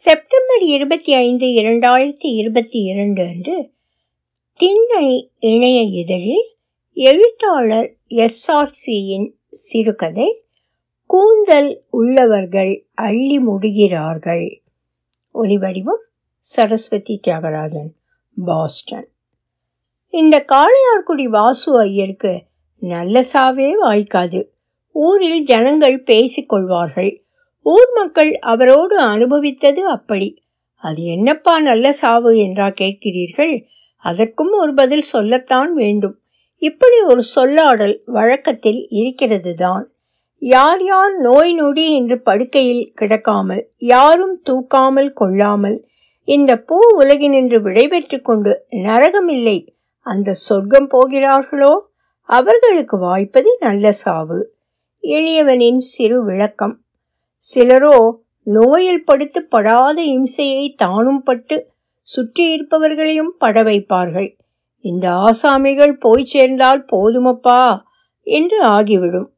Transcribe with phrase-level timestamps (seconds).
[0.00, 3.70] September இருபத்தி ஐந்து இரண்டாயிரத்தி இருபத்தி இரண்டு அன்று
[4.56, 6.46] திண்ணை இணைய இதழில்
[6.92, 10.42] எழுத்தாளர் எஸ்ஆர்சியின் சிறுகதை
[11.06, 14.62] கூந்தல் உள்ளவர்கள் அள்ளி முடிகிறார்கள்.
[15.34, 16.04] ஒலிவடிவம்
[16.38, 17.90] சரஸ்வதி தியாகராஜன்
[18.44, 19.08] பாஸ்டன்.
[20.08, 22.42] இந்த காளையார்குடி வாசு ஐயருக்கு
[22.78, 24.48] நல்ல சாவே வாய்க்காது.
[24.90, 27.26] ஊரில் ஜனங்கள் பேசிக்கொள்வார்கள்
[27.62, 30.28] ஊர் மக்கள் அவரோடு அனுபவித்தது அப்படி.
[30.74, 33.66] அது என்னப்பா நல்ல சாவு என்றா கேட்கிறீர்கள்?
[33.96, 36.16] அதற்கும் ஒரு பதில் சொல்லத்தான் வேண்டும்.
[36.58, 39.84] இப்படி ஒரு சொல்லாடல் வழக்கத்தில் இருக்கிறது தான்
[40.38, 45.84] யார் யார் நோய் நொடி என்று படுக்கையில் கிடக்காமல் யாரும் தூக்காமல் கொள்ளாமல்
[46.24, 49.58] இந்த பூ உலகினின்று விடைபெற்று கொண்டு நரகமில்லை
[50.06, 51.72] அந்த சொர்க்கம் போகிறார்களோ?
[52.28, 54.38] அவர்களுக்கு வாய்ப்பது நல்ல சாவு.
[55.04, 56.74] எளியவனின் சிறு விளக்கம்.
[57.38, 58.10] சிலரோ
[58.42, 61.70] நோயில் படுத்து படாத இம்சையை தானும் பட்டு
[62.02, 64.36] சுற்றி இருப்பவர்களையும் பட வைப்பார்கள்.
[64.80, 67.80] இந்த ஆசாமிகள் போய் சேர்ந்தால் போதுமப்பா?
[68.22, 69.28] என்று ஆகிவிடும்.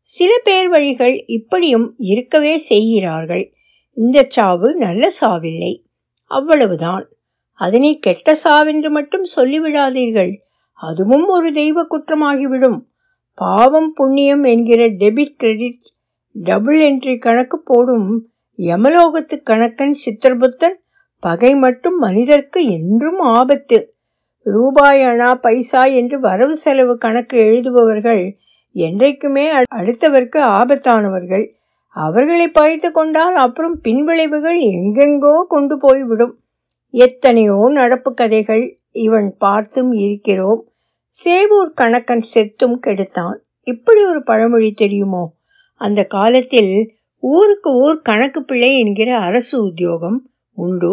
[0.00, 3.52] சில பேர் வழிகள் இப்படியும் இருக்கவே செய்கிறார்கள்.
[3.92, 5.84] இந்த சாவு நல்ல சாவில்லை.
[6.24, 7.08] அவ்வளவுதான்.
[7.52, 10.32] அதனை கெட்ட சாவென்று மட்டும் சொல்லிவிடாதீர்கள்.
[10.72, 12.80] அதுவும் ஒரு தெய்வ குற்றமாகிவிடும்.
[13.34, 15.80] பாவம் புண்ணியம் என்கிற டெபிட் கிரெடிட்
[16.34, 18.10] டபுள் என்ட்ரி கணக்கு போடும்
[18.58, 20.76] யமலோகத்து கணக்கன் சித்திரபுத்தன்
[21.18, 23.78] பகை மட்டும் மனிதர்க்கு என்றும் ஆபத்து.
[24.42, 28.22] ரூபாய் அணா பைசா என்று வரவு செலவு கணக்கு எழுதுபவர்கள்
[28.76, 31.44] என்றைக்குமே அடுத்தவர்க்கு ஆபத்தானவர்கள்.
[31.88, 36.34] அவர்களை பாய்த்து கொண்டால் அப்புறம் பின்விளைவுகள் எங்கெங்கோ கொண்டு போய்விடும்.
[36.90, 40.62] எத்தனையோ நடப்பு கதைகள் இவன் பார்த்தும் இருக்கிறோம்.
[41.16, 43.36] சேவூர் கணக்கன் செத்தும் கெடுத்தான்.
[43.62, 45.24] இப்படி ஒரு பழமொழி தெரியுமோ?
[45.80, 46.72] அந்த காலத்தில்
[47.22, 50.18] ஊருக்கு ஊர் கணக்கு பிள்ளை என்கிற அரசு உத்தியோகம்
[50.58, 50.92] உண்டு.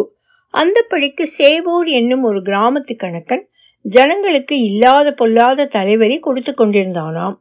[0.54, 3.44] அந்த படிக்கு சேவூர் என்னும் ஒரு கிராமத்து கணக்கன்
[3.86, 7.36] ஜனங்களுக்கு இல்லாத பொல்லாத தலைவரி கொடுத்து கொண்டிருந்தானாம்.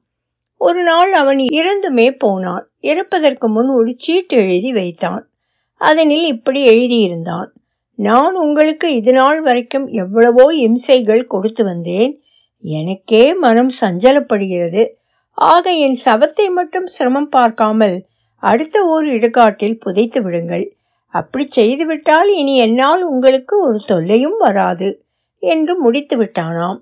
[0.61, 2.65] ஒரு நாள் அவன் இறந்துமே போனான்.
[2.81, 5.23] இறப்பதற்கு முன் ஒரு சீட்டு எழுதி வைத்தான்.
[5.81, 7.49] அதனில் இப்படி எழுதியிருந்தான்.
[7.99, 12.13] நான் உங்களுக்கு இது நாள் வரைக்கும் எவ்வளவோ இம்சைகள் கொடுத்து வந்தேன்.
[12.65, 14.85] எனக்கே மனம் சஞ்சலப்படுகிறது.
[15.39, 17.97] ஆக என் சவத்தை மட்டும் சிரமம் பார்க்காமல்
[18.43, 20.67] அடுத்த ஓர் இடுகாட்டில் புதைத்து விடுங்கள்.
[21.15, 24.89] அப்படி செய்துவிட்டால் இனி என்னால் உங்களுக்கு ஒரு தொல்லையும் வராது
[25.43, 26.81] என்று முடித்து விட்டானாம்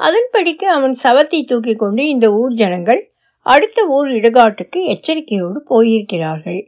[0.00, 3.00] அதன்படிக்கு அவன் சவத்தை தூக்கி கொண்டு இந்த ஊர் ஜனங்கள்
[3.46, 6.60] அடுத்த ஊர் இடுகாட்டுக்கு எச்சரிக்கையோடு போயிருக்கிறார்கள்.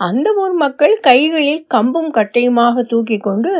[0.00, 3.52] அந்த ஊர் மக்கள் கைகளில் கம்பும் கட்டையுமாக தூக்கி கொண்டு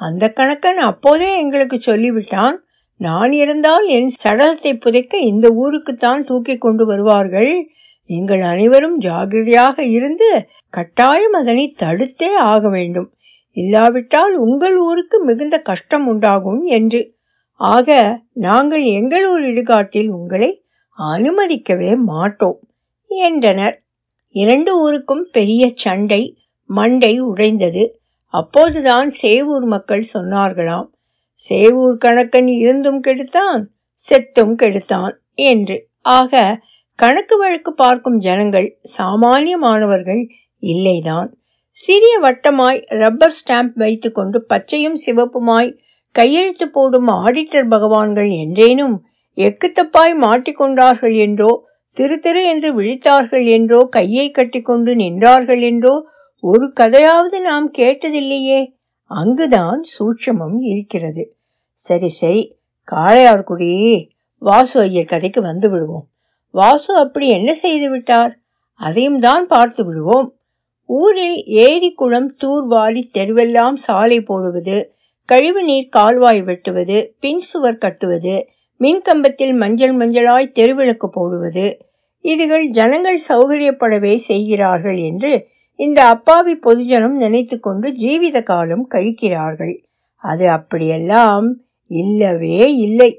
[0.00, 2.56] அந்த கணக்கன் அப்போதே எங்களுக்கு சொல்லிவிட்டான்.
[3.00, 7.52] நான் இருந்தால் என் சடலத்தை புதைக்க இந்த ஊருக்குத்தான் தூக்கி கொண்டு வருவார்கள்.
[8.10, 10.28] நீங்கள் அனைவரும் ஜாகிரதையாக இருந்து
[10.70, 13.08] கட்டாயம் அதனை தடுத்தே ஆக வேண்டும்.
[13.56, 17.00] இல்லாவிட்டால் உங்கள் ஊருக்கு மிகுந்த கஷ்டம் உண்டாகும் என்று.
[17.60, 17.88] ஆக
[18.32, 20.50] நாங்கள் எங்கள் ஊர் இடுகாட்டில் உங்களை
[20.98, 22.58] அனுமதிக்கவே மாட்டோம்
[23.10, 23.76] என்றனர்.
[24.34, 26.22] இரண்டு ஊருக்கும் பெரிய சண்டை
[26.70, 27.84] மண்டை உடைந்தது.
[28.34, 30.88] அப்போதுதான் சேவூர் மக்கள் சொன்னார்களாம்
[31.40, 33.62] சேவூர் கணக்கன் இருந்தும் கெடுத்தான்
[34.04, 35.14] செத்தும் கெடுத்தான்
[35.48, 35.76] என்று.
[36.16, 36.32] ஆக
[36.98, 40.22] கணக்கு வழக்கு பார்க்கும் ஜனங்கள் சாமானியமானவர்கள்
[40.62, 41.30] இல்லைதான்.
[41.78, 45.70] சிறிய வட்டமாய் ரப்பர் ஸ்டாம்ப் வைத்துக்கொண்டு பச்சையும் சிவப்புமாய்
[46.14, 48.96] கையெழுத்து போடும் ஆடிட்டர் பகவான்கள் என்றேனும்
[49.38, 51.52] எக்குத்தப்பாய் மாட்டிக்கொண்டார்கள் என்றோ
[51.96, 55.94] திரு திரு என்று விழித்தார்கள் என்றோ கையை கட்டிக்கொண்டு நின்றார்கள் என்றோ
[56.44, 58.60] ஒரு கதையாவது நாம் கேட்டதில்லையே.
[59.14, 61.24] அங்குதான் சூட்சமம் இருக்கிறது.
[61.86, 62.42] சரி சரி
[62.88, 63.70] காளையார்குடி
[64.42, 66.06] வாசு ஐயர் கதைக்கு வந்து விடுவோம்.
[66.54, 68.32] வாசு அப்படி என்ன செய்து விட்டார்?
[68.80, 70.28] அதையும் தான் பார்த்து விடுவோம்.
[70.88, 74.76] ஊரில் ஏரி குளம் தூர்வாரி தெருவெல்லாம் சாலை போடுவது
[75.28, 78.34] கழிவு நீர் கால்வாய் வெட்டுவது பின் சுவர் கட்டுவது
[78.80, 81.66] மின்கம்பத்தில் மஞ்சள் மஞ்சளாய் தெருவிளக்கு போடுவது
[82.24, 85.32] இதுகள் ஜனங்கள் சௌகரியப்படவே செய்கிறார்கள் என்று
[85.78, 89.74] இந்த அப்பாவி பொதுஜனம் நினைத்து கொண்டு ஜீவித காலம் கழிக்கிறார்கள்.
[90.16, 91.46] அது அப்படியெல்லாம்
[91.90, 93.10] இல்லவே இல்லை.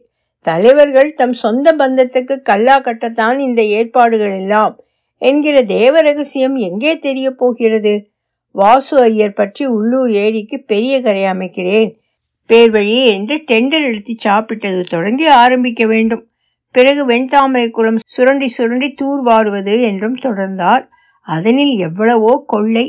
[0.42, 4.80] தலைவர்கள் தம் சொந்த பந்தத்துக்கு கல்லா கட்டத்தான் இந்த ஏற்பாடுகள் எல்லாம்.
[5.22, 7.94] என்கிற தேவ ரகசியம் எங்கே தெரிய போகிறது?
[8.52, 11.92] வாசு ஐயர் பற்றி உள்ளூர் ஏரிக்கு பெரிய கரை அமைக்கிறேன்.
[12.50, 16.24] பேர் வழி என்று டெண்டர் எழுத்தி சாப்பிட்டது தொடங்கி ஆரம்பிக்க வேண்டும்.
[16.72, 20.84] பிறகு வெண்தாமரை குளம் சுரண்டி சுரண்டி தூர்வாடுவது என்றும் தொடர்ந்தார்.
[21.28, 22.86] அதனில் எவ்வளவோ கொள்ளை.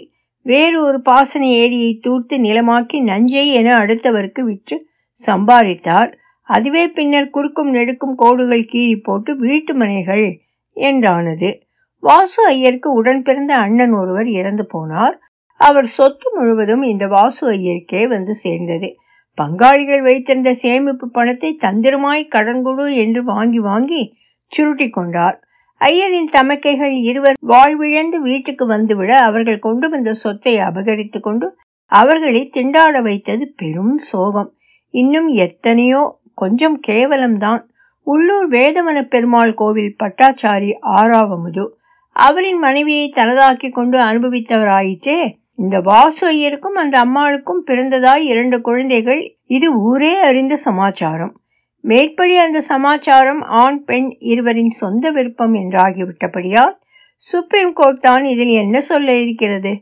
[0.47, 4.77] வேறு ஒரு பாசன ஏரியை தூர்த்து நிலமாக்கி நஞ்சை என அடுத்தவருக்கு விற்று
[5.21, 6.11] சம்பாதித்தார்
[6.49, 10.27] அதுவே பின்னர் குறுக்கும் நெடுக்கும் கோடுகள் கீறி போட்டு வீட்டு மனைகள்
[10.77, 11.49] என்றானது.
[12.03, 15.17] வாசு ஐயருக்கு உடன் பிறந்த அண்ணன் ஒருவர் இறந்து போனார்.
[15.61, 18.89] அவர் சொத்து முழுவதும் இந்த வாசு ஐயருக்கே வந்து சேர்ந்தது.
[19.39, 24.03] பங்காளிகள் வைத்திருந்த சேமிப்பு பணத்தை தந்திரமாய் கடன் கொடு என்று வாங்கி வாங்கி
[24.53, 25.37] சுருட்டி கொண்டார்.
[25.81, 31.57] ஐயரின் தமக்கைகள் இருவர் வாழ்விழந்து வீட்டுக்கு வந்துவிட அவர்கள் கொண்டு வந்த சொத்தை அபகரித்து கொண்டு
[31.93, 34.55] அவர்களை திண்டாட வைத்தது பெரும் சோகம்.
[34.91, 37.63] இன்னும் எத்தனையோ கொஞ்சம் கேவலம்தான்.
[38.03, 41.65] உள்ளூர் வேதவன பெருமாள் கோவில் பட்டாச்சாரி ஆறாவமுது.
[42.13, 45.19] அவரின் மனைவியை தனதாக்கி கொண்டு அனுபவித்தவராயிற்றே.
[45.55, 49.37] இந்த வாசு ஐயருக்கும் அந்த அம்மாளுக்கும் பிறந்ததாய் இரண்டு குழந்தைகள்.
[49.47, 51.35] இது ஊரே அறிந்த சமாச்சாரம்.
[51.87, 56.75] மேற்படி அந்த சமாச்சாரம் ஆண் பெண் இருவரின் சொந்த விருப்பம் என்றாகிவிட்டபடியால்
[57.25, 59.73] சுப்ரீம் கோர்ட் தான் இதில் என்ன சொல்ல இருக்கிறது?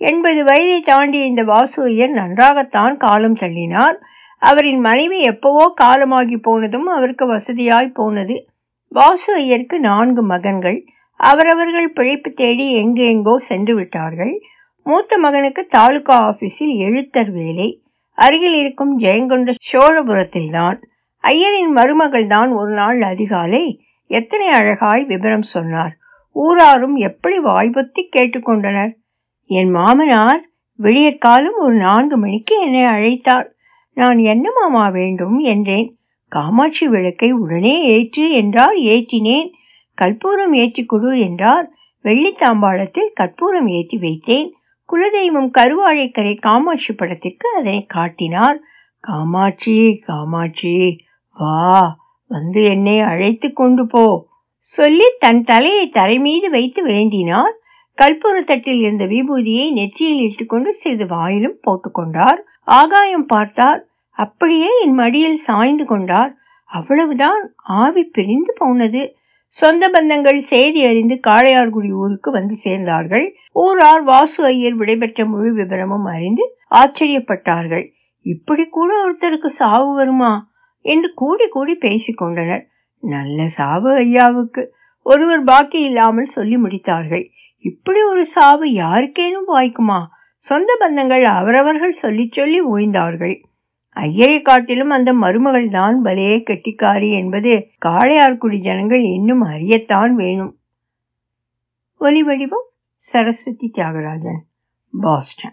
[0.00, 3.96] எண்பது வயதை தாண்டி இந்த வாசு ஐயர் நன்றாகத்தான் காலம் தள்ளினார்.
[4.42, 8.36] அவரின் மனைவி எப்பவோ காலமாகி போனதும் அவருக்கு வசதியாய் போனது.
[8.88, 10.78] வாசு ஐயருக்கு நான்கு மகன்கள்.
[11.20, 14.34] அவரவர்கள் பிழைப்பு தேடி எங்கு எங்கோ சென்று விட்டார்கள்.
[14.86, 17.68] மூத்த மகனுக்கு தாலுகா ஆபீஸில் எழுத்தர் வேலை.
[18.18, 20.78] அருகில் இருக்கும் ஜெயங்கொண்ட சோழபுரத்தில்தான்.
[21.24, 25.98] ஐயரின் மருமகள் தான் ஒரு நாள் அதிகாலை எத்தனை அழகாய் விபரம் சொன்னார்.
[26.32, 28.92] ஊராரும் எப்படி வாய்பத்தி கேட்டுக்கொண்டனர்
[29.46, 33.48] என் மாமனார் விடியற்காலம் ஒரு நான்கு மணிக்கு என்னை அழைத்தார்.
[33.92, 35.96] நான் என்ன மாமா வேண்டும் என்றேன்.
[36.28, 39.50] காமாட்சி விளக்கை உடனே ஏற்று என்றார் ஏற்றினேன்.
[39.94, 40.86] கற்பூரம் ஏற்றி
[41.16, 41.72] என்றார்.
[42.02, 44.48] வெள்ளித்தாம்பாளத்தில் கற்பூரம் ஏற்றி வைத்தேன்.
[44.92, 48.58] குலதெய்வம் கருவாழைக்கரை காமாட்சி படத்திற்கு அதனை காட்டினார்.
[49.00, 51.02] காமாட்சி காமாட்சி
[51.38, 51.96] வா
[52.28, 54.04] வந்து என்னை அழைத்து கொண்டு போ.
[54.58, 57.54] சொல்லி தன் தலையை தரை மீது வைத்து வேண்டினார்
[57.98, 63.86] கற்பூர தட்டில் இருந்த விபூதியை நெற்றியில் இட்டுக்கொண்டு சிறிது வாயிலும் போட்டுக்கொண்டார் ஆகாயம் பார்த்தார்.
[64.10, 66.32] அப்படியே என் மடியில் சாய்ந்து கொண்டார்.
[66.64, 69.16] அவ்வளவுதான் ஆவி பிரிந்து போனது.
[69.46, 73.26] சொந்த பந்தங்கள் செய்தி அறிந்து காளையார்குடி ஊருக்கு வந்து சேர்ந்தார்கள்.
[73.52, 77.90] ஊரார் வாசு ஐயர் விடைபெற்ற முழு விவரமும் அறிந்து ஆச்சரியப்பட்டார்கள்.
[78.20, 80.32] இப்படி கூட ஒருத்தருக்கு சாவு வருமா?
[80.84, 82.64] என்று கூடி கூடி பேசிக்கொண்டனர்
[83.02, 84.62] நல்ல சாவு ஐயாவுக்கு.
[85.06, 87.24] ஒருவர் பாக்கி இல்லாமல் சொல்லி முடித்தார்கள்.
[87.64, 89.98] இப்படி ஒரு சாவு யாருக்கேனும் வாய்க்குமா?
[90.36, 93.36] சொந்த பந்தங்கள் அவரவர்கள் சொல்லி சொல்லி ஓய்ந்தார்கள்.
[93.96, 97.52] ஐயரை காட்டிலும் அந்த மருமகள் தான் பலே கெட்டிக்காரி என்பது
[97.86, 100.54] காளையார்குடி ஜனங்கள் இன்னும் அறியத்தான் வேணும்.
[102.00, 104.40] ஒலி வடிவம் சரஸ்வதி தியாகராஜன்
[105.00, 105.52] பாஸ்டன்.